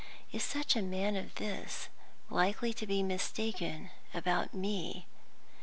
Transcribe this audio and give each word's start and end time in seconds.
Is 0.31 0.41
such 0.43 0.75
a 0.75 0.81
man 0.81 1.15
as 1.15 1.31
this 1.35 1.87
likely 2.31 2.73
to 2.73 2.87
be 2.87 3.03
mistaken 3.03 3.91
about 4.15 4.51
me? 4.51 5.05